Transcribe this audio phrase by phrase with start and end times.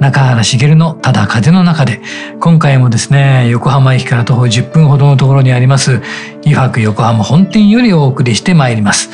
[0.00, 2.00] 中原茂のただ風の中で
[2.40, 6.02] 今回もですね横浜駅から徒歩10分ほどのところにあります
[6.44, 9.10] 湯泊横浜本店よりお送りしてまいります。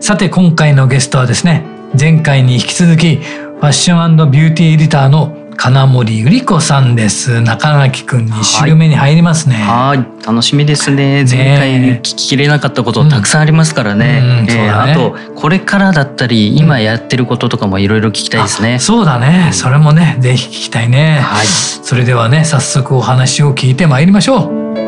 [0.00, 1.64] さて今回のゲストはですね
[1.98, 7.40] 前回に引き続きファッションビューティーエディターの金森ゆり子さんです。
[7.40, 9.56] 中垣くん2週目に入りますね。
[9.56, 10.24] はい。
[10.24, 11.24] 楽しみですね。
[11.28, 14.50] 前回聞ききれなかったことたくさんありますからね,、うん。
[14.50, 19.50] えーね、あとこれからだったり今やってることとかもいろいろ聞きたいですね、そうだね。
[19.50, 21.18] それもねぜひ聞きたいね。
[21.20, 21.46] はい。
[21.46, 24.52] それではね早速お話を聞いてまいりましょ
[24.84, 24.87] う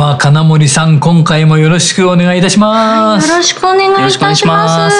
[0.00, 4.96] では金森さん今回もよろしくお願いいたします、よろしくお願いいたします。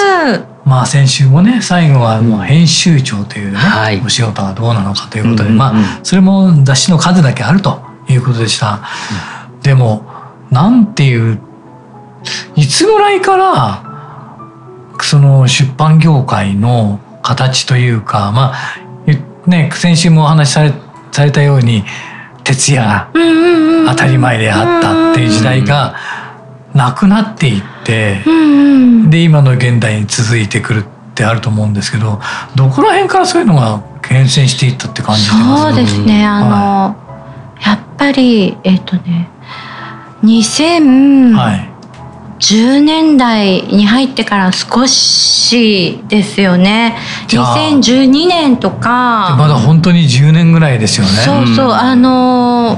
[0.63, 8.83] まあ先週もね最後はもう編集長というね、はい、お仕事はどうなのかということで、うんうん、まあそれも雑誌の数だけあるということでした、
[9.55, 10.05] うん、でも
[10.51, 11.41] なんていう
[12.55, 13.83] いつぐらいから
[15.01, 20.71] その出版業界の形というかまあね先週もお話しされ
[21.11, 21.85] されたように
[22.43, 23.09] 徹夜が
[23.87, 25.95] 当たり前であったっていう時代が
[26.73, 28.23] なくなっていって、
[29.09, 32.19] で今の現代に続いてくるってあると思うんですけど
[32.55, 35.63] どこら辺からそういうのが変遷していったって感じてます？
[35.63, 36.25] そうですね。
[36.25, 36.95] あの、は
[37.59, 39.29] い、やっぱりえっ、ー、とね
[40.23, 41.70] 2000、はい
[42.41, 46.97] 10年代に入ってから少しですよね。
[47.27, 49.35] 2012年とか。
[49.37, 51.11] まだ本当に10年ぐらいですよね。
[51.11, 51.71] そうそう。
[51.71, 52.77] あの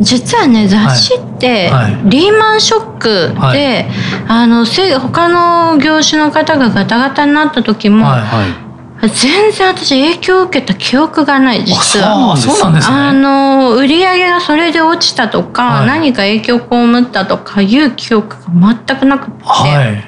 [0.00, 1.70] 実はね雑誌って
[2.04, 3.58] リーマンショックで、はい。
[3.58, 3.86] はい、
[4.26, 8.63] あの他の業種の方がガタガタになった時も、はいはい
[9.08, 12.36] 全然私影響を受けた記憶がない実は。
[12.36, 12.96] そうなんですね。
[12.96, 16.66] あの売り上げがそれで落ちたとか、はい、何か影響を被
[17.00, 20.04] ったとかいう記憶が全くなくて、はい、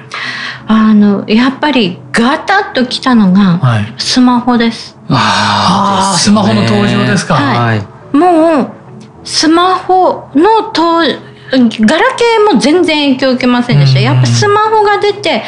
[0.67, 3.59] あのやっぱりガタッときたのが
[3.97, 7.81] スマホです、はい、スマホの登場ですか、はい、
[8.15, 8.71] もう
[9.23, 11.07] スマホの登
[11.51, 15.43] ガラケーも全然影響を受けませんでした、やっぱスマホが出て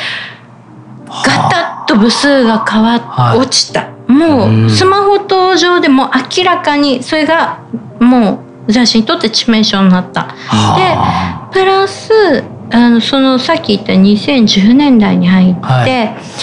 [1.25, 3.89] ガタッと部数が変わっ、はい、落ちた。
[4.07, 7.59] もうスマホ登場でも明らかにそれが
[7.99, 10.35] もう雑誌にとって致命傷になった。
[10.75, 16.39] でプラスあのそのさっき言った2010年代に入って、はい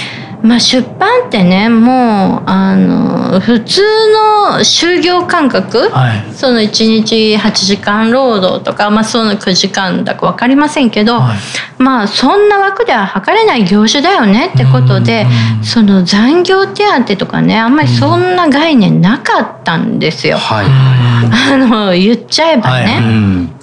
[0.46, 11.38] まあ、出版ってねもうあの普通の就業感覚、はい、その1日8時間労働とか、まあ、その9時間だか分かりませんけど、はい、
[11.82, 15.26] まあそんな枠では測れない業種だよねってことで
[15.64, 20.38] その残業手当とかねあんまりそんな概念なかったんですよ。
[20.38, 23.55] はい、あの言っちゃえばね。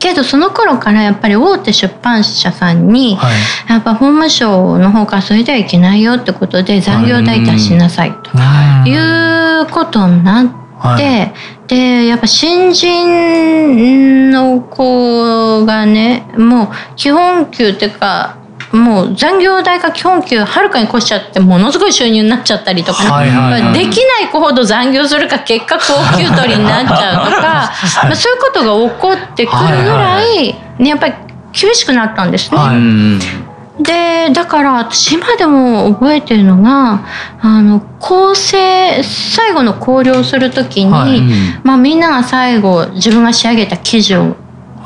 [0.00, 3.34] けどその頃からやっぱり大手出版社さんに、はい、
[3.68, 10.60] やっぱ法務省の方からそれではいけないよってことで残業代出しなさいということになって。
[10.80, 11.32] はい、
[11.68, 18.39] でやっぱ新人の子がねもう基本給っていうか
[18.72, 27.72] もう残業代が基本給はるかに越しちゃってものすごい収入になっちゃったりとか、はいはいはい、できない子ほど残業するか結果高給取りになっちゃうとか、
[28.04, 31.14] まあ、そういうことが起こってくるぐらい、ね、やっぱり
[31.52, 32.58] 厳しくなったんですね。
[32.58, 33.50] はい
[33.82, 37.00] でだから私今でも覚えてるのが
[37.40, 41.22] あの構成最後の考慮をする時に、はい、
[41.62, 44.36] まあ、みんなが最後自分が仕上げた記事を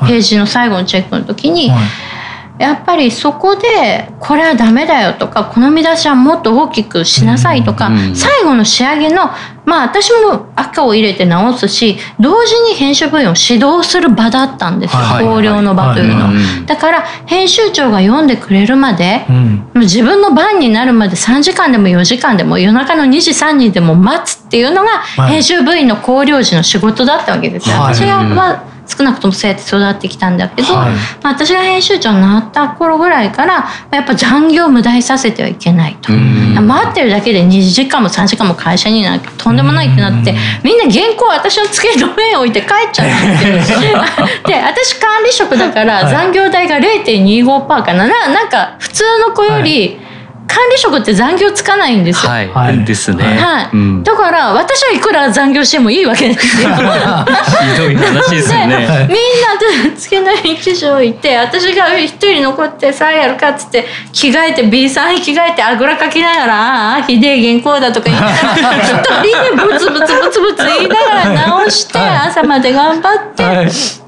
[0.07, 1.79] ページの最後のチェックの時に、はい
[2.57, 9.29] やっぱりそこでこれはダメだよとかこの見出しはもっと大きくしなさいとか、うんうん、最後の仕上げの
[9.65, 27.75] まあ私も赤を入れて直すし同時に編集部員を指導する場だったんですよ考慮の場というの、だから編集長が読んでくれるまで、うん、自分の番になるまで3時間でも4時間でも夜中の2時3時でも待つっていうのが編集部員の考慮時の仕事だったわけですよ。
[27.77, 30.93] 私は少なくともそうやって育ってきたんだけど、はい、
[31.23, 36.11] まあ、私が編集長になった頃ぐらいからやっぱ残業を無駄にさせてはいけないと。
[36.11, 39.51] 待ってるだけで2時間も3時間も会社になると。
[39.51, 40.33] んでもないってなって
[40.63, 43.79] みんな原稿私の机の上に置いて帰っちゃうんですよ。
[44.45, 50.04] で私管理職だから残業代が0.25%かななんか普通の子より、はい
[50.47, 52.31] 管理職って残業つかないんですよ。
[52.31, 53.23] はい、ですね。
[53.23, 56.69] はい、うん、だから私はいくら残業してもいいわけですよ。
[56.69, 59.07] ひどい話ですね。
[59.09, 59.55] みんな
[59.95, 73.43] つけない記事をいて私が一人残ってさあやるかっつって着替えて B さんに着替えてあぐらかきながらああひでえ原稿だとか言いながら 一人でブツブツブツブツ言いながら直して朝まで頑張って。
[73.43, 74.04] はい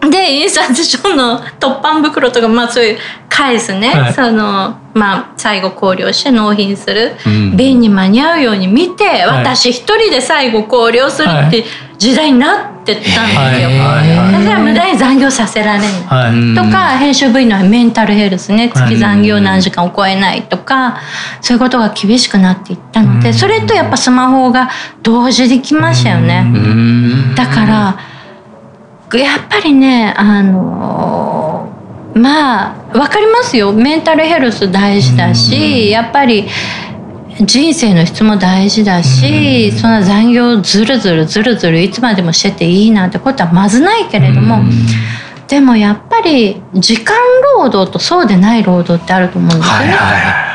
[0.00, 2.98] で印刷所の突版袋とかまあそういう
[3.28, 11.64] 返すね、はい、そのまあ最後考慮して納品する、うん、便に間に合うように見て、はい、私一人で最後考慮するって
[11.98, 13.70] 時代になってったんですよ。
[14.32, 18.70] だから無駄に残業させられない、とか編集部員のメンタルヘルスね。
[18.74, 21.00] 月残業何時間を超えないとか
[21.40, 24.70] そういうことが厳しくなっていったのでそれとやっぱスマホが
[25.02, 27.34] 同時できましたよね。
[27.36, 27.98] だから
[29.16, 31.72] やっぱりねあの
[32.14, 33.72] まあ分かりますよ。
[33.72, 36.46] メンタルヘルス大事だしやっぱり
[37.40, 44.58] 人生の質も大事だしそんな残業ずるずるずるずるいつまでもしてていいなんてことはまずないけれども
[45.46, 47.16] でもやっぱり時間
[47.56, 49.96] 労働とそうでない労働ってあると思うんですよね。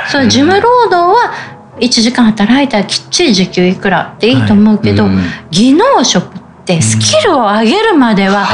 [0.10, 1.34] そう事務労働は
[1.80, 4.34] 1時間働いたらきっちり時給いくらってい。
[4.34, 5.08] いと思うけど、
[5.50, 8.48] 技能職ってスキルを上げるまでは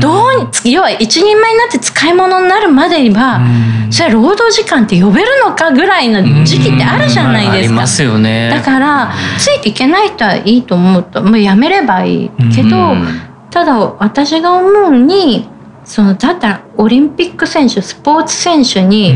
[0.00, 3.40] どう要は一人前になって使い物になるまでには
[3.90, 7.86] それは労働時間って呼べるのかぐらいの時期ってあるじゃないですか。
[7.86, 11.02] すよね、だからついていけない人はいいと思う。
[11.02, 12.30] ともうやめればいい。
[12.54, 12.94] けど
[13.50, 15.48] ただ私が思うに
[15.84, 19.14] そのだったらオリンピック選手スポーツ選手に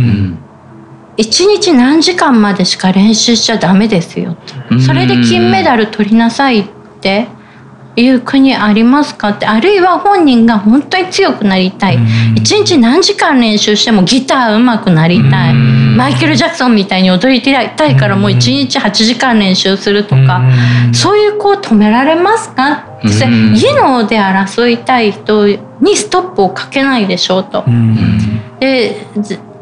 [1.16, 4.36] 一日何時間までしか練習しちゃダメですよ
[4.86, 6.64] それで金メダル取りなさいっ
[7.00, 7.26] て
[7.96, 11.98] いう国ありますかってあるいは本人が本当に強くなりたい。
[12.36, 15.54] 一日何時間練習してもギター上手くなりたい。
[15.54, 20.40] マイケル・ジャクソンみたいに踊りたいからもう一日8時間練習するとか。
[20.92, 22.86] そういう子を止められますか？
[22.98, 25.46] って技能で争いたい人
[25.80, 27.64] にストップをかけないでしょうと。
[28.60, 29.06] で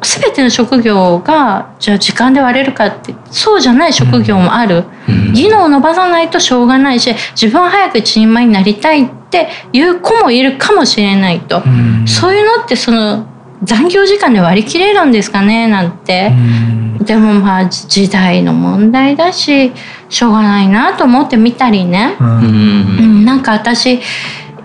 [0.02, 13.26] 全ての職業がじゃあ時間で割れるかってそうじゃない職業もある、うん、技能を伸ばさないとしょうがないし自分は早く一人前になりたいっていう子もいるかもしれないと、うん、そういうのってその
[13.62, 19.72] 残業時間で割り切れるんですかねなんて、うん、でもまあ時代の問題だし
[20.08, 24.00] しょうがないなと思ってみたりね、うん、なんか私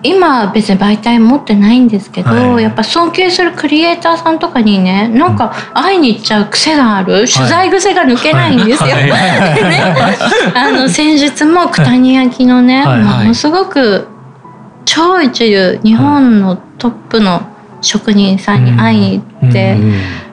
[0.04, 8.90] 今別に媒体持ってないんですけど、はい、やっぱ尊敬するクリエイターさんとかにねなんか会いに行っちゃう癖がある、取材癖が抜けないんですよ。
[8.90, 9.04] はい。
[9.64, 9.82] ね、
[10.54, 14.06] あの先日も九谷焼のね、はい、ものすごく
[14.84, 17.40] 超一流日本のトップの
[17.80, 19.78] 職人さんに会いに行って、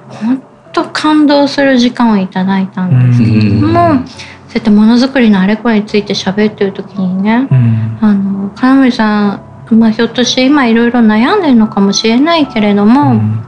[0.10, 0.42] 本
[0.74, 3.24] 当感動する時間をいただいたんです。
[3.24, 4.04] けども。
[4.52, 13.44] そうやってものづくりのあれこれについて喋ってる時にね、うん、あの金森さんまあ、ひょっとして今いろいろ悩んでるのかもしれないけれども、うん、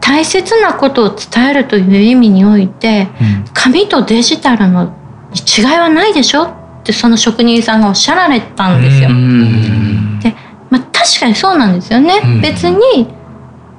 [0.00, 4.94] 大切なことを伝えるという意味において、うん、紙とデジタルの
[5.34, 6.44] 違いはないでしょ？
[6.44, 9.08] ってその職人さんがおっしゃられたんですよ。
[9.08, 10.34] で、
[10.68, 12.20] まあ、確かにそうなんですよね。
[12.42, 13.08] 別に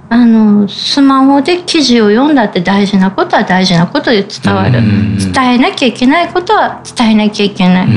[0.10, 4.82] あのスマホで記事を読んだって大事なことは大事なことで伝わる。
[5.34, 7.88] 伝えなきゃいけないことは伝えなきゃいけない。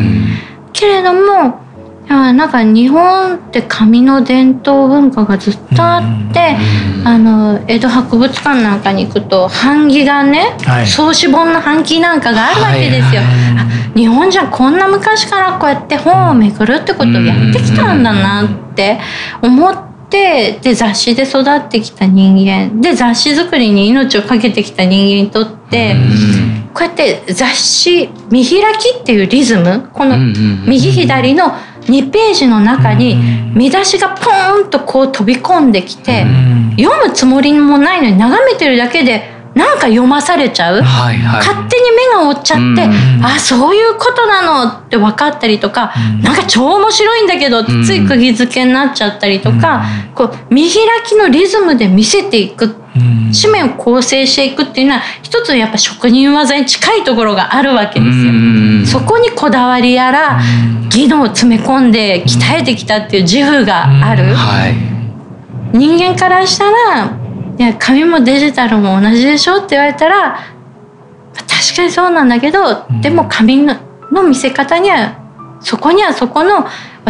[0.73, 1.61] けれども
[2.09, 6.57] なんか日本って紙の伝統文化がずっとあって、
[7.05, 13.23] あの江戸博物館なんかに行くと版木がね、はい、草子本の版木なんかがあるわけですよ。
[13.95, 19.01] 日本じゃこんな昔からこうやって本をめくるってことをやってきたんだなって
[19.43, 19.87] 思って。
[20.09, 25.97] で雑誌で育ってきた人間で雑誌作りに命を懸けてきた人間にとって
[26.73, 30.17] こうやって雑誌見開きっていうリズムこの
[30.65, 31.53] 右左の
[31.87, 33.17] 2ページの中に
[33.55, 36.25] 見出しがポーンとこう飛び込んできて、
[36.79, 52.77] 読むつもりもないのに眺めてるだけでなんか読まされちゃう、はいはい、勝手に目が追っちゃって、うん、あそういうことなのって分かったりとか、うん、なんか超面白いんだけどってつい釘付けになっちゃったりとか、うん、こう見開きのリズムで見せていく、
[53.33, 59.01] 紙面を構成していくっていうのは一つやっぱ職人技に近いところがあるわけですよ。
[59.01, 60.39] そこにこだわりやら
[60.91, 64.35] 技能を詰め込んで鍛えてきたっていう自負がある。
[64.35, 64.75] はい、
[65.73, 67.26] 人間からしたら
[67.59, 70.39] いや紙もデジタルも同じでしょって言われたら
[71.33, 73.77] 確かにそうなんだけど、でも紙の
[74.27, 76.67] 見せ方にはそこにはそこの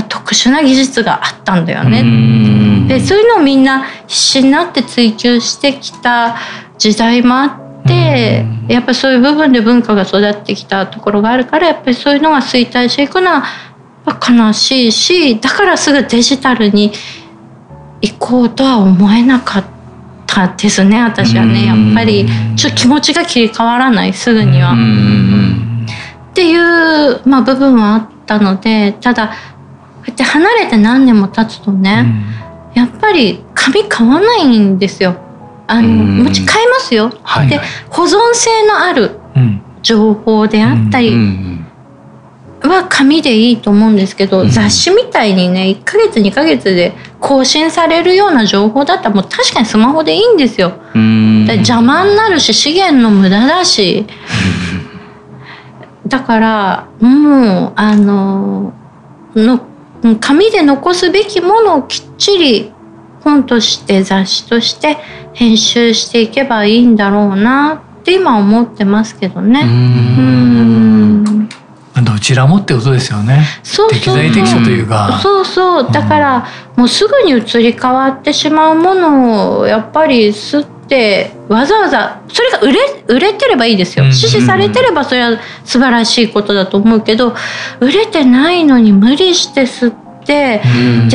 [0.09, 2.89] 特殊な技術があったんだよね。
[2.89, 6.37] でそういうのをみんな必死になって追求してきた
[6.79, 13.45] 時代もあってやっぱりそういう部分で文化が育ってきたところがあるからやっぱりそういうのが衰退していくのは
[14.07, 16.93] 悲しいしだからすぐデジタルに
[18.01, 19.76] 行こうとは思えなかった。
[20.37, 21.65] たですね私はね。
[21.67, 22.27] やっぱり
[22.57, 24.75] ちょっと気持ちが切り替わらないすぐには。
[24.75, 29.33] っていう、まあ、部分はあったのでただこ
[30.03, 32.05] うやって離れて何年も経つとね、
[32.75, 35.17] やっぱり紙買わないんですよ。
[35.67, 37.11] あのもち買いますよ。
[37.23, 39.19] はい、で保存性のある
[39.83, 41.11] 情報であったり、
[42.63, 46.93] は紙でいいと思うんですけど、うん、雑誌みたいにね1ヶ月2ヶ月で
[47.27, 50.75] 更新されるような情報だったらもう確かにスマホでいいんですよ。
[51.57, 54.07] 邪魔になるし資源の無駄だし。
[56.07, 58.73] だからもうあの
[59.35, 59.61] の
[60.21, 62.73] 紙で残すべきものをきっちり
[63.25, 64.97] 本として雑誌として
[65.33, 69.63] 編集していけばいいんだろうなって今思ってますけどね。
[69.63, 71.49] うん
[72.03, 73.45] どちらもってことですよね。
[73.63, 75.19] そう適材適所というか。
[75.23, 84.13] そうそうだから、もうすぐに移り変わってしまうものをやっぱり吸ってわざわざそれが売れ売れてればいいですよ。
[84.13, 87.35] 支持されてればそれは素晴らしいことだと思うけど
[87.81, 90.06] 売れてないのに無理して吸って。
[90.27, 90.61] で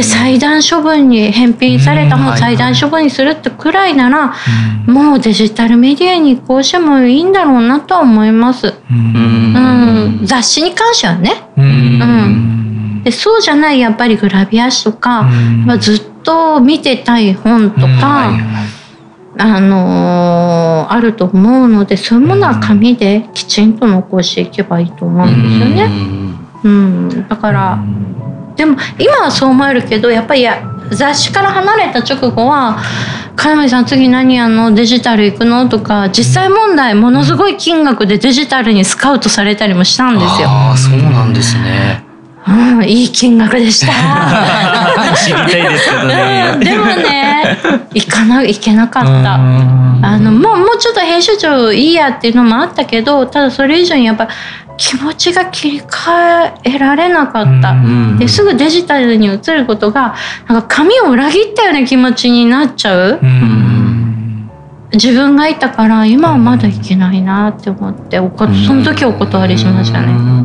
[0.04, 4.34] 裁断処分に返品された本裁断処分にするってくらいなら、
[4.88, 8.74] もうデジタルメディアに移行してもいいんだろうなとは思います。
[8.90, 11.44] うん、雑誌に関してはね。
[11.58, 13.02] うん。
[13.04, 18.32] でそうじゃないやっぱりグラビア誌とか、まあ、ずっと見てたい本とか、
[19.38, 26.22] あのー、あると思うのでそういうものは紙できちんと残していけばいいと思うんですよね。
[26.64, 27.80] うん、だから、
[28.56, 32.78] でも今はそう思えるけどやっぱりや雑誌から離れた直後は
[33.36, 40.50] 「金森さん次何やんのデジタル行くの?」とか実際問題ものすごい金額でデジタルにスカウトされたりもしたんですよ。
[40.50, 42.04] ああそうなんですね。
[42.48, 43.94] うん、いい金額でした。
[45.16, 46.58] 知りたいですけどね。
[46.60, 47.58] でもね、
[47.94, 49.36] 行かな、行けなかった。
[49.36, 54.28] あの、もう、もうちょっと編集長いいやっていうのもあったけど、ただそれ以上にやっぱ。
[54.78, 57.76] 気持ちが切り替えられなかった。
[58.18, 60.16] ですぐデジタルに移ることが、
[60.48, 63.20] なんか紙を裏切ったような気持ちになっちゃう。
[64.94, 70.44] 自分がいたから今はまだいけないなって思っておこその時お断りしましたね。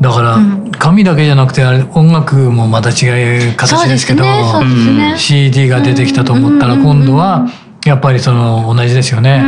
[0.00, 0.38] だから
[0.78, 7.46] 紙だけじゃなくてあれ音楽もまた違う形ですけど、ね CD が出てきたと思ったら今度は
[7.84, 9.42] やっぱりその同じですよね、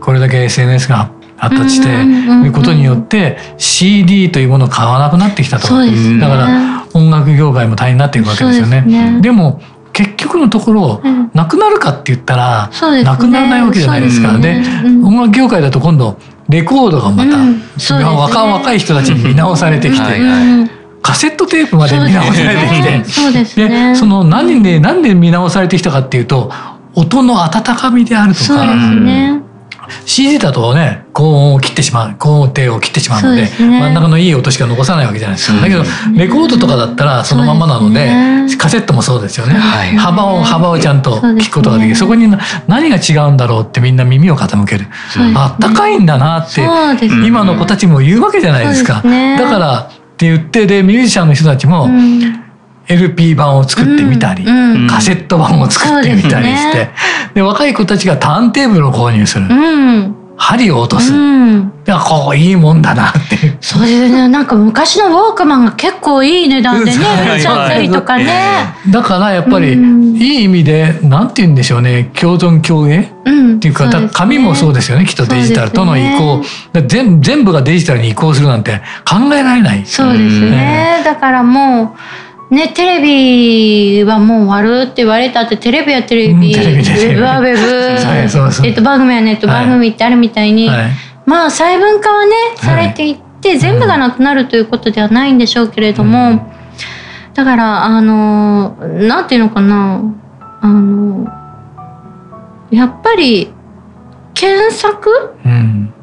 [0.00, 9.20] これだけ SNS が発達していることによって CD というものを買わなくなってきたと、だから音楽業界も大変になっていくわけですよね。
[9.20, 9.60] でも
[9.94, 14.36] 結局のところ、うん、なくなるかって言ったら、ね、なくならないわけじゃないですか。
[14.38, 14.60] で、
[15.04, 17.58] 音楽業界だと今度レコードがまた、うん。
[17.58, 17.60] ね、
[18.04, 20.04] 若若い人たちに見直されてきて、
[21.00, 26.50] カセットテープまで見直されてきて、そうですね、でその何で何で見直されてきたかっていうと
[26.94, 28.74] 音の温かみであるとか。
[28.96, 29.40] ね、
[30.06, 35.82] CD だとね高音を切ってしまう高音程を切ってしまうので、ね、真ん中のいい音しか残さないわけじゃないですか、だけど
[36.16, 41.96] レコードとかだったらそのままなので、ね、カセットもそうですよね、はい、幅を幅をちゃんと聞くことができる。
[41.96, 42.28] そ,、こに
[42.66, 44.86] 何が違うんだろうってみんな耳を傾ける、
[45.34, 46.62] あったかいんだなって、
[47.26, 49.02] 今の子たちも言うわけじゃないですか。
[49.02, 51.88] だからって言ってでミュージシャンの人たちも、
[52.88, 56.90] LP 版を作ってみたり、うんうん、カセット版を作ってみたりして、
[57.34, 59.46] で、ね、若い子たちがターンテーブルを購入する。
[59.48, 60.16] うん。
[60.36, 63.56] 針を落とす、うん、いやこういいもんだなって。
[63.60, 64.28] そうですね。
[64.28, 68.74] なんか昔のウォークマンが結構いい値段でね売っちゃったりとかね。
[68.90, 72.10] だからやっぱり、いい意味でなんて言うんでしょうね。
[72.20, 75.06] 共存共栄、うん、っていうか、ね、紙もそうですよね。
[75.06, 79.86] きっとデジタルとの移行、ね、全全部がデジタルに移行するなんて考えられない。
[79.86, 81.98] そうですね、だからもう
[82.54, 90.90] ね、テレビはもう終わるって言われたってテレビはテレビ、うん、テレビウェブはウェブ、えっと、番組はネット番組ってあるみたいに、はい、
[91.26, 96.40] まあ細分化はねされていって、はい、全部がなくなるということではないんでしょうけれども、うん、
[97.34, 100.02] だからあのなんていうのかな
[100.60, 101.28] あの
[102.70, 103.52] やっぱり
[104.34, 105.10] 検索、
[105.44, 105.93] うん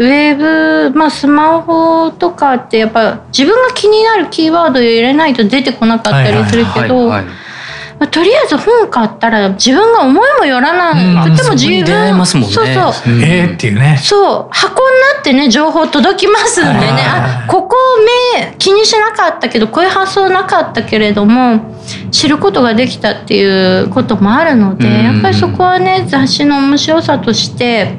[0.00, 7.10] ウェブ、まあ、スマホとかってやっぱ自分が気になるキーワードを入れないと出てこなかったりするけど。
[8.00, 12.64] まあ、とりあえず本買ったら自分が思いもよらない、うん、とても自分、ね、そうそう、
[13.22, 13.98] えー、っていうね。
[14.02, 14.48] そう。
[14.50, 16.88] 箱になってね情報届きますんでね。
[17.04, 17.76] あここ
[18.34, 21.76] 目気にしなかったけどこういう発想なかったけれども
[22.10, 27.98] 知ることができたっていうこともあるので、やっぱりそこはね雑誌の面白さとして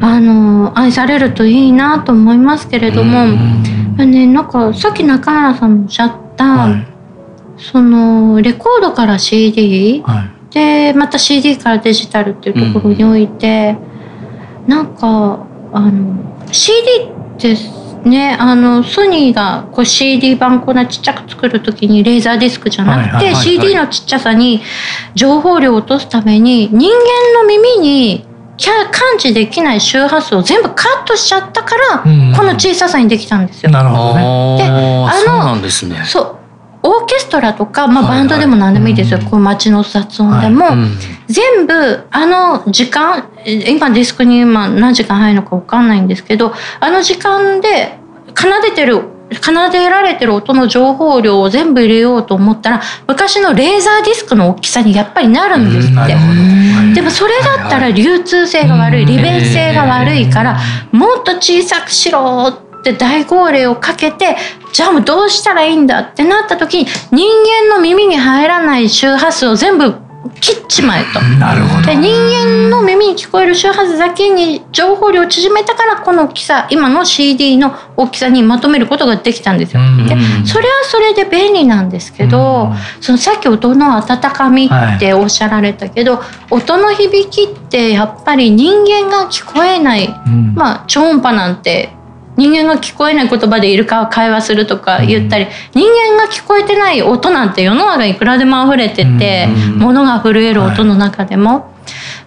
[0.00, 3.26] あの愛されるといいなと思いますけれども、
[4.04, 6.86] ね、なんかさっき中原さんもおっしゃった、はい、
[7.60, 13.76] そのレコードから CD、はい、でまた CD からデジタルっていうところにおいて、
[14.64, 17.56] うん、なんかあの CD って
[18.04, 24.62] ね、あのソニーがこう CD 版こんなちっちゃく作る時にレーザーディスクじゃなくて CD のちっちゃさに
[25.14, 28.27] 情報量を落とすために人間の耳に
[28.66, 32.08] 感知できない周波数を全部カットしちゃったから、こ
[32.42, 33.70] の小ささにできたんですよ。
[33.70, 34.58] なるほどね。
[34.58, 36.02] で、あのそうなんですね。
[36.04, 36.38] そう
[36.82, 40.88] オーケストラとか、まあ、バンドでも何でもいいですよ、はいはい、こう街の雑音でも、はいうん、
[41.26, 47.98] 全部あの時間今ディスクに今何時間入るのか分かんないんですけどあの時間で
[48.36, 49.02] 奏でてる
[49.36, 56.16] 奏でられてる音の情報量を全部入れようと思ったら昔のレーザーディスクの大きさにやっぱりなるんですって。
[56.94, 60.58] でもそれだったら流通性が悪い利便性が悪いから
[60.92, 64.36] もっと小さくしろって大号令をかけて
[64.72, 67.28] じゃあもうどうしたらいいんだってなった時に人
[67.68, 70.07] 間の耳に入らない周波数を全部
[70.40, 71.20] 切っちまえと。
[71.20, 71.86] なるほど。
[71.86, 79.82] で人間の耳に聞こえる周波数だけに情報量を縮めたからこの大きさ今の CD の大きさにまとめることができたんですよ。
[80.08, 90.08] でそれはそれで便利なんですけどそのさっき音の温かみっておっしゃられたけど、はい、音の響きってやっぱり人間が聞こえない、
[90.54, 91.90] まあ超音波なんて
[92.38, 101.76] 人間が聞こえない言葉でイルカは会話するとか言ったり、人間が聞こえてない音なんて世の中いくらでも溢れてて、物が震える音の中でも。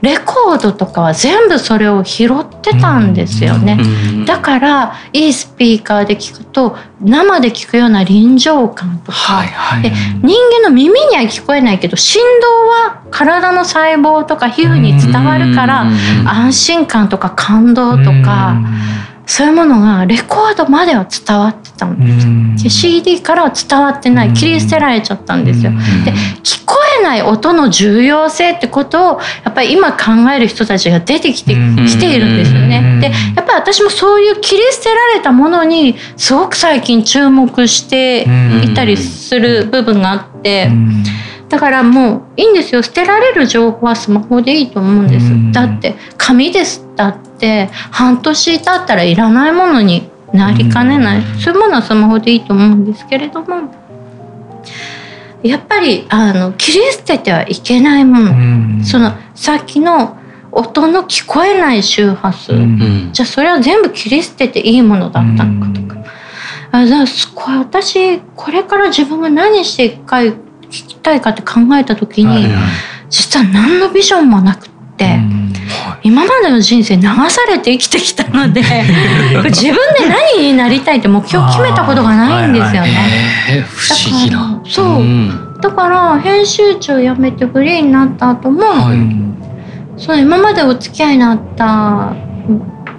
[0.02, 3.78] レコードとかは全部それを拾ってたんですよね、
[4.26, 9.92] だからいいスピーカーで聞くと生で聞くような臨場感とか、はいはい、で
[10.24, 15.86] 人間の耳には聞こえないけど振動は体の細胞とか皮膚に伝わるから
[16.26, 18.56] 安心感とか感動とか。
[19.32, 22.06] そういうものがレコードまでは伝わってたん。
[22.06, 22.64] です。
[22.66, 24.34] で CD からは伝わってない。
[24.34, 25.72] 切り捨てられちゃったんですよ。
[26.04, 26.12] で
[26.44, 31.54] 聞こえない音の重要性ってことをやっぱり今考える人たちが出てきて
[31.88, 33.00] きているんですよね。
[33.00, 38.28] でやっぱり私もそういう切り捨てられたものにすごく最近注目して
[38.66, 40.70] いたりする部分があって。
[41.48, 42.82] だからもういいんですよ。
[42.82, 45.26] 捨てられる情報はスマホでいいと思うんです。
[45.54, 46.86] だって紙です。
[46.98, 47.31] だって
[47.92, 51.22] 半年経ったらいらないものになりかねない。
[51.40, 53.74] そういうものはスマホでいいと思うんですけれども。
[55.44, 58.84] やっぱりあの切り捨ててはいけないもの。
[58.84, 60.18] そのさっきの
[60.52, 62.54] 音の聞こえない周波数。
[63.12, 65.98] じゃあそれは全部切り捨てていいものだったのかとか。
[66.72, 67.06] あじゃあ
[67.60, 70.34] 私これから自分が何していくか聞
[70.70, 72.52] きたいかって考えた時に、はいはい、
[73.10, 75.20] 実は何のビジョンもなくって。
[76.04, 78.62] 今までの人生流されて生きてきたので
[79.46, 82.88] 自分で何になりたいって目標決めたことがないんですよね。
[82.88, 84.60] はいはい、不思議な。
[84.66, 88.98] そう、うん、だから編集長辞めてフリーになった後も、はい、
[89.98, 92.14] その今までお付き合いになった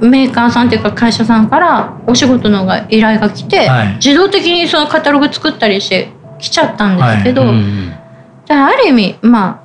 [0.01, 7.51] メーカーさんっていうか会社さんからお仕事の依頼が来て、はい、自動的にそのカタログ作ったりして来ちゃったんですけど、はい。
[7.51, 7.93] うん、
[8.49, 9.63] ある意味まあ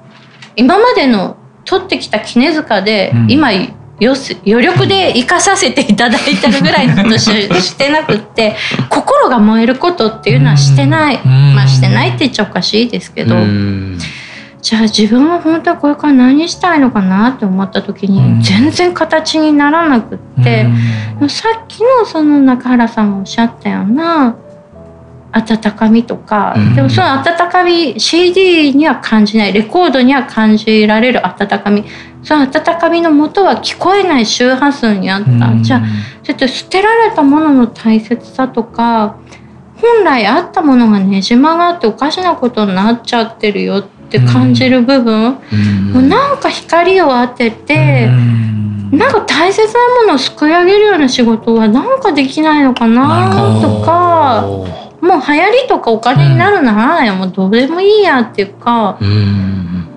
[0.55, 1.36] 今までの
[1.67, 4.13] 取ってきた絹塚で、うん、今よ
[4.45, 7.25] 余力で生かさせていただいてるぐらいのことし
[7.61, 8.55] してなくって
[8.89, 13.35] 心が燃えることっていうのはしてない、まあしてないって言っちゃおかしいですけど、
[14.61, 20.67] じゃあ自分は本当はこれから何したいのかなって思った時に全然形にならなくって、
[21.19, 24.35] うん、さっきのその中原さんがおっしゃったような
[25.37, 31.85] 温かみとか、うん、でもその温かみ CD には感じないレコードには感じられる温かみ。
[32.23, 35.81] その温かみのもとは聞こえない周波数にあった、うん、じゃあ
[36.23, 39.17] ちょっと捨てられたものの大切さとか
[39.81, 54.45] 本来あったものがねじ曲がっておかしなことになっちゃってるよって感じる部分、うん、もうなんか光を当てて、うん、なんか大切なものをすくい上げるような仕事はなんかできないのかなとか
[55.01, 59.87] もう流行りとかお金になるなら、うん、もうどうでもいいやっていうか、うん、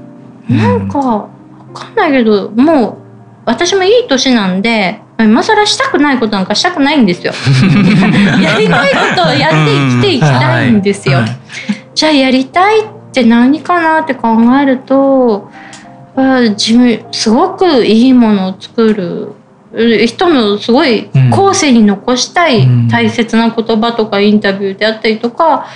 [0.48, 1.28] なんか。
[1.72, 2.96] かんないけどもう
[3.44, 7.32] 私もいい年なんで今更したくないことなんかしたくないんですよ。
[8.42, 11.18] やりたいことをやって生きていきたいんですよ。
[11.18, 11.38] はいはい、
[11.94, 14.28] じゃあやりたいって何かなって考
[14.62, 15.50] えると
[16.16, 19.32] 自分すごくいいものを作る
[19.72, 25.66] 人のすごい後世に残したい大切な言葉とかインタビューであったりとか、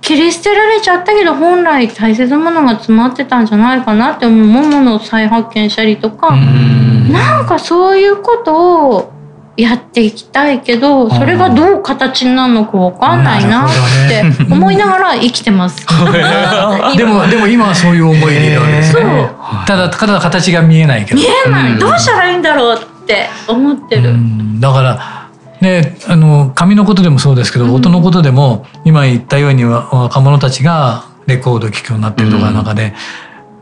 [0.00, 9.12] 切り捨てられちゃったけど本来大切なものが詰まってたんじゃないかなって思うものを再発見したりとかなんかそういうことを
[9.56, 13.70] やっていきたいけどそれがどう形になるのか分かんないなっ
[14.08, 15.86] て思いながら生きてます。
[16.96, 19.30] でもでも今はそういう思いでいるわけですね。
[19.66, 21.20] ただただ形が見えないけど。
[21.20, 21.78] 見えない。
[21.78, 22.78] どうしたらいいんだろう
[23.10, 24.14] って思ってる。
[24.60, 32.94] だからであの紙のことでもそうですけど、音のことでも今言ったように若者たちがレコード聴くようになってるとかの中で、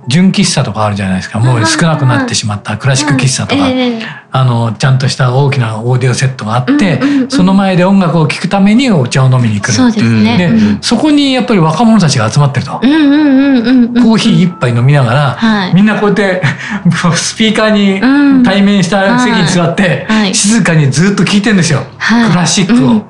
[0.09, 1.39] 純喫茶とかあるじゃないですか。
[1.39, 3.65] もう少なくなってしまったクラシック喫茶とか、
[4.31, 16.43] あのちゃんとした大きなオーディオセットがあって、その前で音楽を聴くためにお茶を飲みに来るそうですね、で、そこにやっぱり若者たちが集まってると、コーヒー一杯飲みながら、はい、みんなこうやって
[17.15, 21.83] スピーカーに対面した席に座って、静かにずっと聴いてるんですよ、
[22.31, 23.05] クラシックを、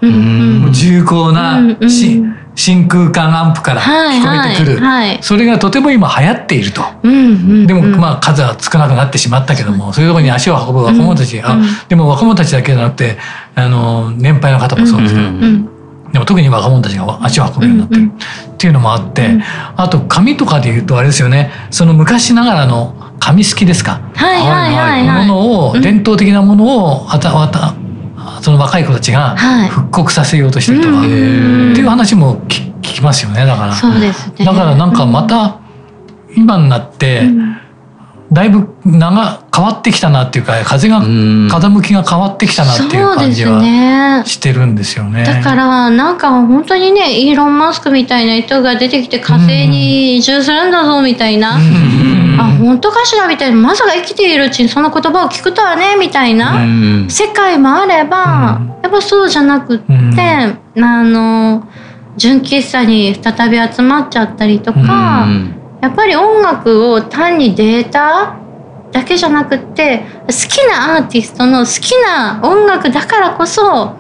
[0.73, 2.25] 重厚なし、
[2.59, 5.11] 真空管アンプから聞こえてくる、はい。
[5.11, 11.57] はい、それがとても今流行っていると、うんうんうん、でもまあ数は少なくなってしまったけどもそういうところに足を運ぶ若者たち、うん、あ
[11.89, 13.17] でも若者たちだけじゃなくて
[13.55, 16.13] あの年配の方もそうですけど、うんうんうん。
[16.13, 18.11] でも特に若者たちが足を運ぶようになってる
[18.55, 19.43] っていうのもあって、うんうん、
[19.77, 21.53] あと紙とかで言うとあれですよね。
[21.71, 27.75] その昔ながらの紙好きですか、はいはいはいはい、ものを、伝統的なものをあたあた
[28.41, 29.37] その若い子たちが
[29.69, 31.15] 復刻させようとしてるとか、はい、って
[31.81, 33.75] いう話も聞きますよねだから。
[33.75, 34.45] そうですね。
[34.45, 35.61] だからなんかまた
[36.37, 37.23] 今になって、
[38.31, 45.25] だいぶ長変わってきたなっていうか風が風向きが変わってきたなっていう感じはしてるんですよね。
[45.25, 51.59] だからなんか本当にねイーロン・マスクみたいな人が出てきて火星に移住するんだぞみたいな。
[52.41, 53.57] あ本当かしらみたいな。
[53.57, 56.61] まさか生きているうちにその言葉を聞くとはねみたいな
[57.09, 59.85] 世界もあれば、やっぱそうじゃなくって、
[60.81, 61.67] あの
[62.17, 65.27] 純喫茶に再び集まっちゃったりとか、
[65.81, 68.37] やっぱり音楽を単にデータ
[68.91, 73.97] だけじゃなくって好きなアーティストの好きな音楽だからこそ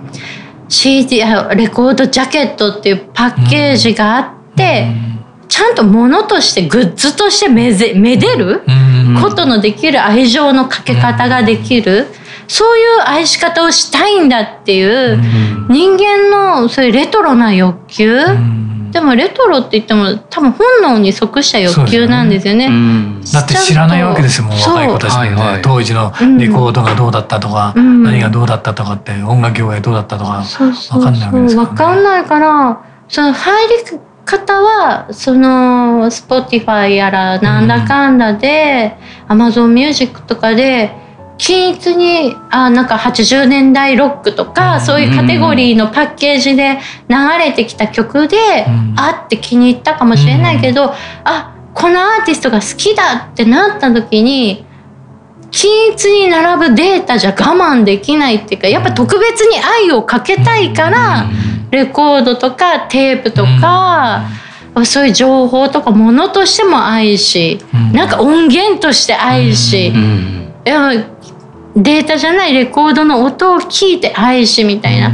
[0.68, 1.18] CD
[1.54, 4.86] レコードジャケットっていうパッケージがあって、
[5.48, 8.62] ちゃんと物としてグッズとしてめぜめでる
[9.22, 12.06] ことのできる愛情のかけ方ができる。
[12.48, 15.18] そういう愛し方をしたいんだっていう
[15.68, 18.20] 人間のそういうレトロな欲求、
[18.90, 22.68] でもレトロって言っても多分本能に即した欲求なんですよね。
[22.68, 22.68] ね。
[23.32, 33.74] だって知らないわけですもん若い子たちね、はいはい、当時のレコードがどうだったとか、うん、何がどうだったとかって音楽業界どうだったとか分かんないわけですから、ね、分かんないからその入り
[34.24, 38.96] 方はその Spotify やらなんだかんだで、
[39.28, 41.07] うん、Amazon Music とかで
[41.38, 48.36] 均一にあなんか80年代ロックとか、そういうカテゴリーのパッケージで流れてきた曲で、
[48.96, 50.92] あって気に入ったかもしれないけど、
[51.24, 54.66] あこのアーティストが好きだってなった時に
[55.52, 61.26] 均一に並ぶデータじゃ我慢できないっていうかやっぱ特別に愛をかけたいから
[61.70, 64.24] レコードとかテープとか。
[64.84, 67.58] そういう情報とかものとしても愛し、
[67.92, 69.92] なんか音源として愛し、い
[70.64, 70.90] や
[71.80, 75.08] データじゃないレコードの音を聞いて愛しみたいな、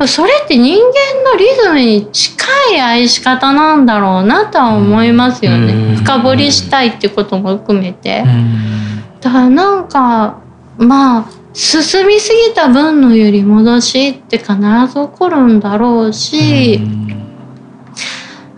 [0.00, 10.42] うん、それって人間のリズムに近い愛し方なんだろうなとは思いますよね、うん、深掘りしたいってことも含めて、うん、だからなんか
[10.76, 16.80] まあ進みすぎた分の揺り戻しって必ず起こるんだろうし、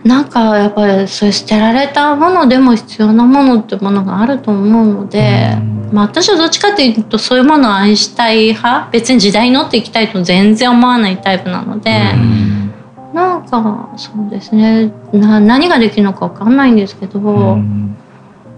[0.03, 5.57] なんかやっぱりそういう捨てられたものでも必要なものってものがあると思うので、
[5.91, 12.73] まあ、私はどっちかというとそういうものを愛したい派別に時代に乗っていきたいと全然思わないタイプなので、ん。
[13.13, 14.93] なんかそうですね。
[15.11, 17.57] な何ができるのか分かんないんですけど、も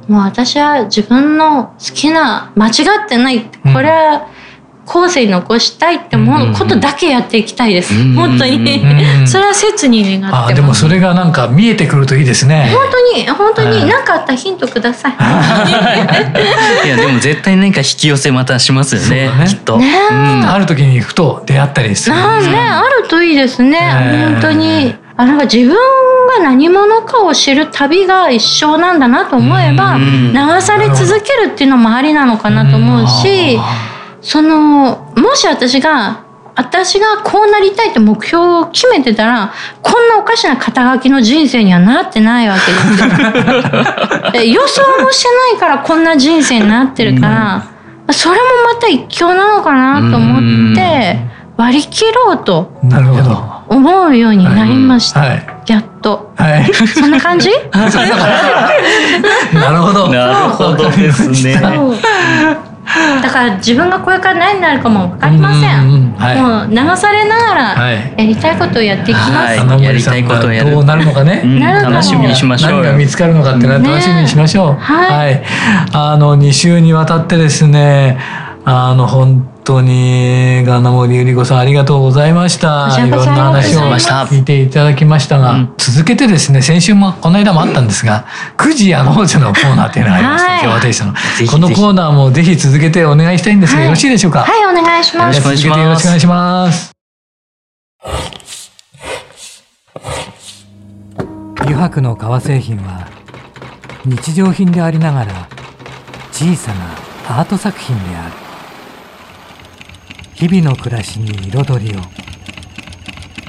[0.10, 2.72] う私は自分の好きな間違
[3.06, 3.50] ってないこ
[3.82, 4.28] れは、
[4.86, 8.82] 後世に残したいって思うことだけやっていきたいです、うん、本当に、
[9.26, 12.70] それは切に願ってあでもそれがなんか見えてくるといいですね。
[12.74, 15.14] 本当に本当に何かあったらヒントください。
[15.14, 15.16] い。
[16.90, 19.48] やでも絶対何か引き寄せまたしますよねね。
[19.48, 19.94] きっと、ね。
[20.12, 23.80] うん、ある時にふと出会ったりする、ね、ねあるといいですね、
[24.32, 24.96] 本当に。
[25.16, 33.60] あなんか自分が何者かを知る旅が一生なんだなと思えば流され続けるっていうのもありなのかなと思うし、
[34.24, 36.24] そのもし私が
[36.56, 44.54] 私がこうなりたいって目標を決めてたらこんなおかしな肩書きの人生にはなってないわけです よ。
[44.62, 47.64] 予想もしてないからこんな人生になってるから、
[48.08, 51.20] うん、それもまた一興なのかなと思って
[51.58, 52.72] 割り切ろうと
[53.68, 55.22] 思うようになりました。
[55.22, 56.34] はいはいやっと。
[56.36, 56.70] はい。
[56.74, 57.50] そんな感じ？
[57.74, 57.86] な
[59.72, 60.10] るほど。
[60.10, 61.58] なるほどですね。
[63.22, 69.58] だから自分がこれから何になるかも分かりません、うんうんはい、もう流されながらやりたいことをやっていきます、はい。
[69.60, 70.72] はい、やりたいことをやる。
[70.72, 75.44] どうなるのかね、うん、楽しみにしましょう何が見つかるのかっていうのは楽しみにしましょう、ね、はい、
[75.94, 78.18] あの2週にわたってですね
[78.66, 82.90] あの本当に金森ゆり子さんありがとうございました。
[83.06, 88.26] いろんな話を聞いていただきましたが、うん、続けてですね、先週もこの間もあったんですが、
[88.58, 91.14] 9時や農女のコーナーっていうのがありまして、今日私の
[91.52, 94.44] このコーナーもぜひ続けてお願いしたいんですが、はい、よろしいでしょうか？
[94.44, 95.38] はい、お願いします。
[95.38, 96.92] よろしくお願いします。
[101.62, 103.08] 油白の革製品は
[104.06, 105.48] 日常品でありながら
[106.32, 108.43] 小さなアート作品である。
[110.46, 112.02] 日々の暮らしに彩りを。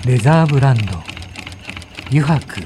[0.06, 0.92] レザーブランド。
[2.06, 2.60] 油白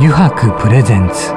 [0.00, 1.32] 油白プレゼンツ。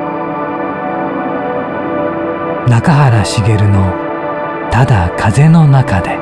[2.72, 3.93] 中原茂の
[4.74, 6.17] 「ただ風の中で」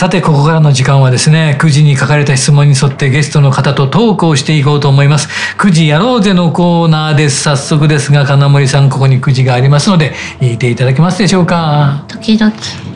[0.00, 5.28] さてここからの時間はですね9時に書かれた質問に沿ってゲストの方とトークをしていこうと思います。
[5.58, 7.42] 9時やろうぜのコーナーです。
[7.42, 12.06] 早速ですが金森さんここに9時がありますので言っていただけますでしょうか？
[12.08, 12.50] 時々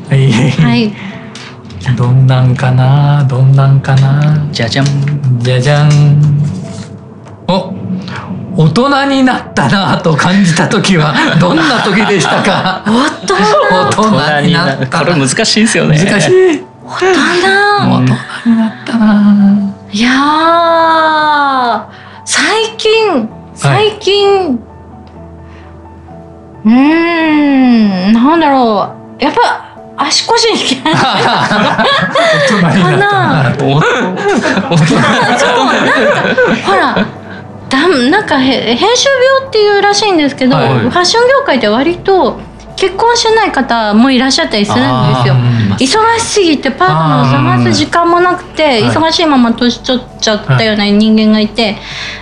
[0.08, 0.94] はい、はい、
[1.94, 3.22] どんなんかな？
[3.28, 4.48] どんなんかな？
[4.50, 4.86] じゃじゃん。
[5.40, 5.90] じゃじゃん。
[7.48, 7.74] お
[8.56, 12.82] 大人になったなと感じた時は どんな時でしたか？
[12.86, 14.46] 大人。
[14.46, 15.00] になった。
[15.00, 15.98] これ難しいですよね。
[16.02, 17.14] 難しい大人。
[17.14, 19.74] 大人になったな。
[19.90, 20.10] いや
[22.24, 24.50] 最近最近、は
[26.64, 29.22] い、うんなんだろう。
[29.22, 30.82] やっぱ足腰にき。
[30.82, 31.84] ないかな。
[32.48, 32.78] そうなんか
[36.66, 37.06] ほら
[37.68, 42.38] だなんか編集病っていうらしいんですけど、はい、ファッション業界って割と
[42.84, 44.86] 結婚してない方もいらっしゃったりするんで
[45.22, 45.34] すよ。
[45.78, 51.76] 忙しすぎてパートナーを探す時間もなくて忙しいまま年取っちゃったような人間がいてやっ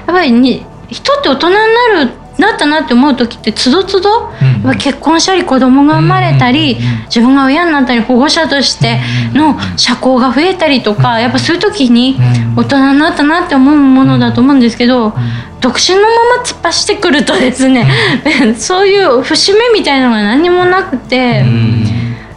[0.07, 1.61] ぱりに人って大人にな
[2.05, 4.31] るなったなって思う時ってつどつど、
[4.65, 9.01] うん、結婚したり子供が生まれたり、自分が親になったり保護者として
[9.35, 12.17] の社交が増えたりとかやっぱそういう時に
[12.57, 15.13] 大人になったなって思うものだと思うんですけど、
[15.61, 17.87] 独身のまま突っ走ってくるとですね、
[18.57, 21.45] そういう節目みたいなのが何もなくて、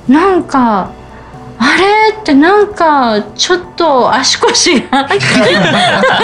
[0.08, 0.92] うなんか
[1.58, 5.08] あれってなんかちょっと足腰が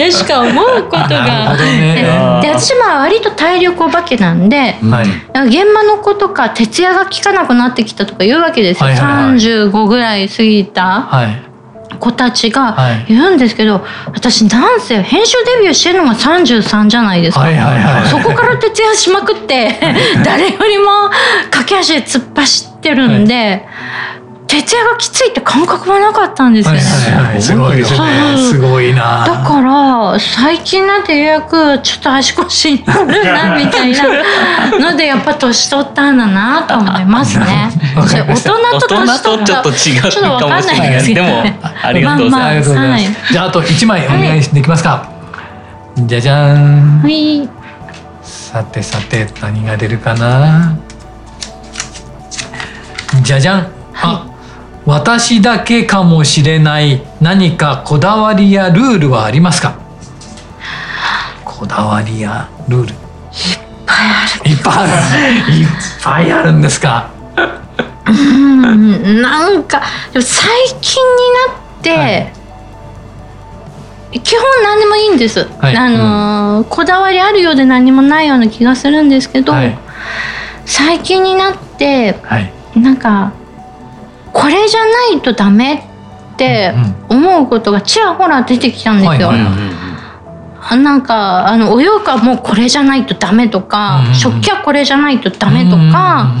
[0.00, 11.50] でしか思うことが、ね、で私は割と体力お化けなんで、はい、現場の子とか徹夜が効かなくなってきたとか言うわけですよ、はいはいはい、35ぐらい過ぎた。
[11.98, 12.76] 子たちが
[13.08, 13.82] 言うんですけど、はい、
[14.14, 19.78] 私なんせ編集デビューしてるのが33じゃないですか、はいはいはい、そこから徹夜しまくって
[20.24, 21.10] 誰よりも
[21.50, 24.09] 駆け足で突っ走ってるんで、はい
[24.50, 26.80] 徹夜がきついって感覚はなかったんですよね。
[26.80, 27.98] はいはいはい、すごいですね。
[28.36, 29.24] すごいな。
[29.24, 34.02] だから最近なんて予約ちょっと足腰になるなみたいな
[34.90, 37.70] のでやっぱ年取ったんだなと思いますね。
[37.96, 38.24] 大人
[38.80, 42.70] と年取ったちょっと違うかもしれないですけど、ね、 ありがとうございます。
[42.70, 44.90] まあまあはい、じゃああと一枚お願いできますか。
[44.90, 45.06] は
[45.96, 47.02] い、じゃじゃん。
[47.02, 47.48] はい。
[48.22, 50.76] さてさて何が出るかな
[53.22, 54.29] じゃじゃん、はい、
[54.90, 57.00] 私だけかもしれない。
[57.20, 59.78] 何かこだわりやルールはありますか？
[61.44, 62.88] こだわりやルール。
[62.88, 62.94] いっ
[63.86, 64.50] ぱいある。
[64.50, 65.52] いっぱいある。
[65.52, 65.66] いっ
[66.02, 67.08] ぱいあるんですか？
[68.08, 69.80] うんなんか
[70.12, 70.22] 最
[70.80, 72.32] 近になって、はい。
[74.24, 79.78] 基本何でもいいんです、はい、あの、うん、こだわりあるようで何もないような気がするんですけど、はい、
[80.66, 83.32] 最近になって、はい、なんか
[84.32, 86.72] これじゃないとダメって
[87.08, 89.32] 思うことがちらほら出てきたんですよ。
[90.76, 96.34] なんかあのお洋服はもうこれじゃないとダメとか、食器はこれじゃないとダメとか、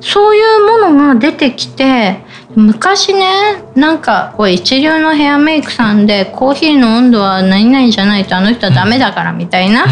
[0.00, 2.18] そういうものが出てきて
[2.56, 9.86] 昔ねなんかこう一流のヘアメイクさんでコーヒーの温度は何々じゃないとあの人はダメだからみたいな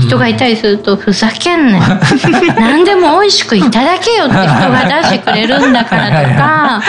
[0.00, 1.80] 人がいたりするとふざけんねん
[2.56, 6.82] 何でも美味しくいただけよって人が出してくれるんだからとか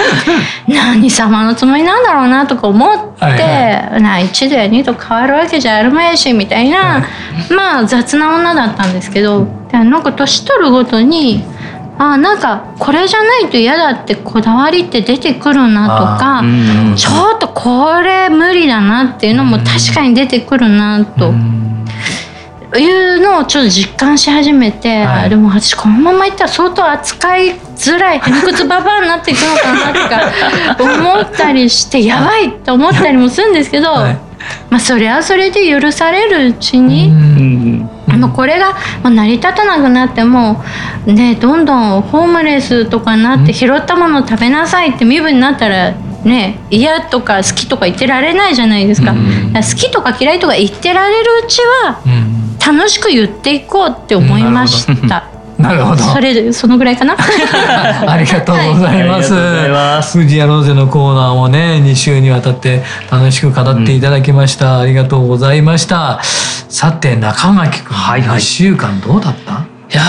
[0.67, 7.03] 何様のつもりなんだろうなとか思ってな1度や2度変わるわけじゃあるまいしみたいな
[7.49, 11.43] まあ雑な女だったんですけどなんか年取るごとに。
[11.97, 16.43] あなんかこれじゃないと嫌だってこだわりって出てくるなとか、
[16.95, 21.33] ちょっとこれ無理だなっていうのも確かに出てくるなと。
[22.79, 34.13] いうのをちょっと実感し始めて、はい、でも私このままいったら相当扱いづらい偏屈ババアになっていくのかなとか思ったりしてやばいって思ったりもするんですけど、はい、
[34.69, 37.11] まあそれはそれで許されるうちに。
[38.21, 40.63] あのこれが成り立たなくなっても
[41.07, 45.91] ねどんどんホームレスとかになって拾ったものを食べなさいって身分になったら
[46.23, 51.99] ね嫌とか好きとか言ってられないじゃないですか,、好きとか嫌いとか言ってられるうちは
[52.63, 55.30] 楽しく言っていこうって思いました。
[55.61, 56.03] なるほど。
[56.03, 57.15] それそのぐらいかな？
[57.19, 59.33] ありがとうございます。
[59.33, 64.75] はい、富士屋ローゼのコーナーもね、2週にわたって楽しく語っていただきました。
[64.75, 66.19] うん、ありがとうございました。
[66.69, 69.53] さて中垣君、はいはい、1週間どうだった？
[69.53, 70.01] いや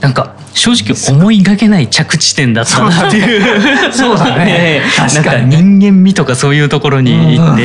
[0.00, 7.62] なんか正直思いがけない着地点だったなっていう そうだね 確かに人間味とかそういうところに行って、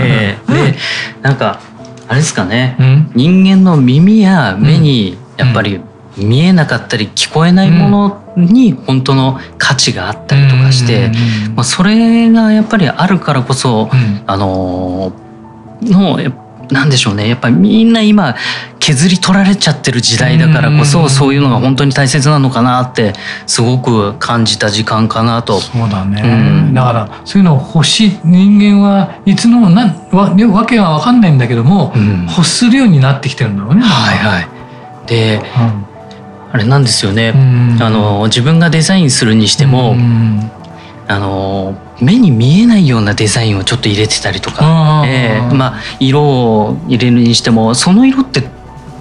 [0.00, 0.74] えー、で
[1.22, 1.60] なんか
[2.08, 5.80] あれですかね、うん、人間の耳や目にやっぱり
[6.16, 11.10] 見えなかったり聞こえないものに本当の価値があったりとかして、
[11.54, 13.90] まあ、それがやっぱりあるからこそ、
[14.26, 15.12] あの
[15.82, 16.18] の
[16.70, 17.28] なんでしょうね。
[17.28, 18.34] やっぱりみんな今
[18.78, 23.12] 削り取られちゃってる時代だからこそそういうのが本当に大切なのかなって
[23.46, 25.60] すごく感じた時間かなと。
[25.60, 33.82] そうだね、うん、だからそういうのを欲しい人間はいつのなわわけは分かんないんだけども、うん、欲するようになってきてるんだろうね。
[33.82, 34.48] はいはい、
[35.06, 35.91] で、うん
[36.52, 37.32] あれなんですよね、
[37.80, 39.96] あの自分がデザインするにしても、
[41.08, 48.42] あの目に見えないようなデザインをちょっと入れてたりとか、えー、まあ、色を入れるにしてもその色って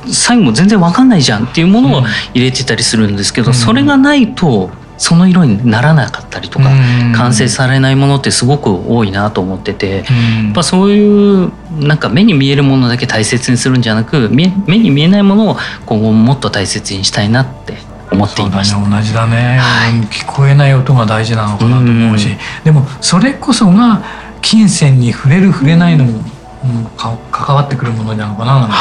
[0.08, 2.02] 最後全然分かんないじゃんっていうものを
[2.34, 6.70] 入れてたりするんですけど、うん、それがないとその色にならなかったりとか、
[7.16, 10.04] 完成されないものってすごく多いなと思ってて、や
[10.52, 11.52] っぱそういう
[11.84, 17.78] なんか目に見えるものだけ大切にするんじゃなく目に見えないものを今後もっと大切にしたいなって
[18.12, 18.78] 思っていました。
[18.78, 24.04] ね、同じだね、はい、聞こえない音が大事なのかなと思うし、でもそれこそが
[24.44, 26.20] 金銭に触れる触れないのも、
[26.64, 26.88] うん、
[27.32, 28.76] 関わってくるものなのかななんて、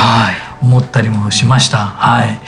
[0.63, 1.79] 思ったりもしました。
[1.79, 2.41] はい。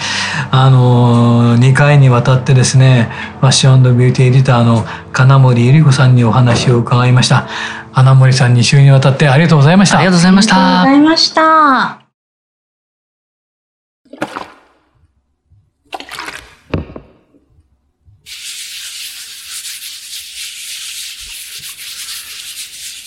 [0.51, 7.49] あの2回にわたってですね、ファッションビューティーエディターの金森ゆり子さんにお話を伺いました。
[7.93, 9.99] 金森さん2週にわたってありがとうございました。
[9.99, 10.57] ありがとうございました。
[10.57, 12.03] ありがとうございました。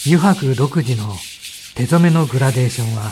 [0.08, 1.16] 油白独自の
[1.74, 3.12] 手染めのグラデーションは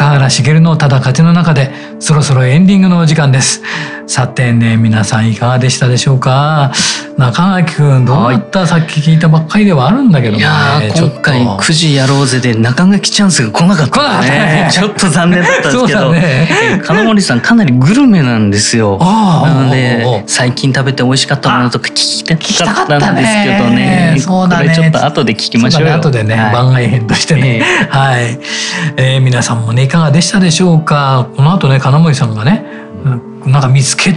[0.00, 3.62] 中原茂のただ風の中でそろそろエンディングのお時間です。
[4.06, 6.72] さてね皆さんいかがでしたでしょうか？
[7.16, 14.70] 中垣君どういった、さっき聞いたばっかりではあるんだけども、ね、いや今回9時やろうぜで中垣チャンスが来なかったね。
[14.72, 18.98] ちょっと残念だったんですけど、ね、金森さんかなりグルメなんですよ。
[18.98, 22.24] なので最近食べて美味しかったものとか聞き
[22.58, 24.16] たかったんですけどね。
[24.18, 24.64] そうだね。
[24.64, 28.40] これちょっと後で聞きましょうよ、ね、後でね、はい、番外編としてね、えー、はい、
[28.96, 31.28] えー、皆さんもねいかがでしたでしょうか？
[31.36, 32.64] この後ね金森さんがね
[33.44, 34.12] なんか見つけ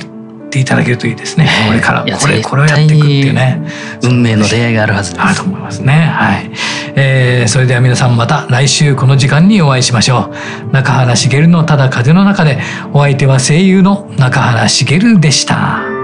[0.52, 1.48] ていただけるといいですね。
[1.68, 3.62] これからこれこれをやっていくっていうね。
[4.04, 5.26] 運命の出会いがあるはずです。
[5.26, 5.94] あると思いますね。
[5.94, 6.52] はい。
[6.96, 10.32] えー、それでは皆さんまた来週この時間にお会いしましょ
[10.70, 10.72] う。
[10.72, 12.60] 中原茂のただ風の中で
[12.94, 16.03] お相手は声優の中原茂でした。